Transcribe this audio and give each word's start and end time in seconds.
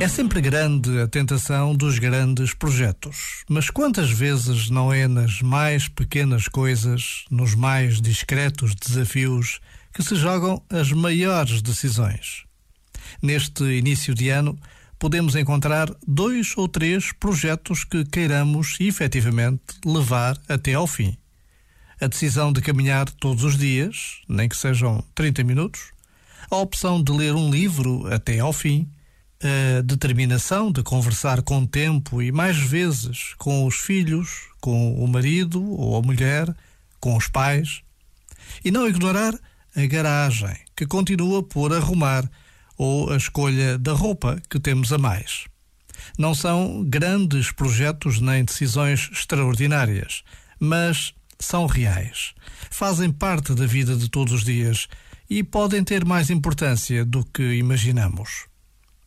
É 0.00 0.08
sempre 0.08 0.40
grande 0.40 0.98
a 0.98 1.06
tentação 1.06 1.76
dos 1.76 1.98
grandes 1.98 2.54
projetos, 2.54 3.44
mas 3.46 3.68
quantas 3.68 4.10
vezes 4.10 4.70
não 4.70 4.90
é 4.90 5.06
nas 5.06 5.42
mais 5.42 5.88
pequenas 5.88 6.48
coisas, 6.48 7.26
nos 7.30 7.54
mais 7.54 8.00
discretos 8.00 8.74
desafios, 8.74 9.60
que 9.92 10.02
se 10.02 10.16
jogam 10.16 10.62
as 10.70 10.90
maiores 10.90 11.60
decisões? 11.60 12.44
Neste 13.20 13.62
início 13.62 14.14
de 14.14 14.30
ano, 14.30 14.58
podemos 14.98 15.36
encontrar 15.36 15.94
dois 16.08 16.56
ou 16.56 16.66
três 16.66 17.12
projetos 17.12 17.84
que 17.84 18.02
queiramos 18.02 18.78
efetivamente 18.80 19.74
levar 19.84 20.40
até 20.48 20.72
ao 20.72 20.86
fim. 20.86 21.14
A 22.00 22.06
decisão 22.06 22.54
de 22.54 22.62
caminhar 22.62 23.04
todos 23.10 23.44
os 23.44 23.58
dias, 23.58 24.22
nem 24.26 24.48
que 24.48 24.56
sejam 24.56 25.04
30 25.14 25.44
minutos, 25.44 25.92
a 26.50 26.56
opção 26.56 27.04
de 27.04 27.12
ler 27.12 27.34
um 27.34 27.50
livro 27.50 28.10
até 28.10 28.38
ao 28.38 28.54
fim 28.54 28.88
a 29.42 29.80
determinação 29.80 30.70
de 30.70 30.82
conversar 30.82 31.42
com 31.42 31.64
tempo 31.64 32.20
e 32.20 32.30
mais 32.30 32.56
vezes 32.58 33.34
com 33.38 33.66
os 33.66 33.76
filhos, 33.76 34.48
com 34.60 34.94
o 35.02 35.08
marido 35.08 35.62
ou 35.62 35.96
a 35.96 36.02
mulher, 36.02 36.54
com 37.00 37.16
os 37.16 37.26
pais. 37.28 37.82
E 38.64 38.70
não 38.70 38.86
ignorar 38.86 39.34
a 39.74 39.86
garagem, 39.86 40.56
que 40.76 40.86
continua 40.86 41.42
por 41.42 41.72
arrumar, 41.72 42.28
ou 42.76 43.12
a 43.12 43.16
escolha 43.16 43.78
da 43.78 43.92
roupa 43.92 44.40
que 44.48 44.58
temos 44.58 44.92
a 44.92 44.98
mais. 44.98 45.44
Não 46.18 46.34
são 46.34 46.82
grandes 46.84 47.52
projetos 47.52 48.20
nem 48.20 48.44
decisões 48.44 49.10
extraordinárias, 49.12 50.22
mas 50.58 51.14
são 51.38 51.66
reais. 51.66 52.34
Fazem 52.70 53.12
parte 53.12 53.54
da 53.54 53.66
vida 53.66 53.96
de 53.96 54.08
todos 54.08 54.32
os 54.32 54.44
dias 54.44 54.88
e 55.28 55.42
podem 55.42 55.84
ter 55.84 56.04
mais 56.04 56.30
importância 56.30 57.04
do 57.04 57.24
que 57.24 57.54
imaginamos. 57.54 58.49